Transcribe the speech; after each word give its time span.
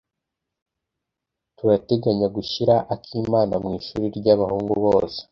Turateganya 1.57 2.27
gushyira 2.37 2.75
akimana 2.95 3.53
mwishuri 3.63 4.05
ryabahungu 4.17 4.73
bose. 4.85 5.19